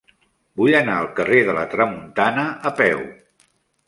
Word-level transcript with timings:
Vull 0.59 0.77
anar 0.77 0.95
al 1.01 1.09
carrer 1.19 1.41
de 1.49 1.53
la 1.57 1.65
Tramuntana 1.73 2.47
a 2.71 2.73
peu. 2.81 3.05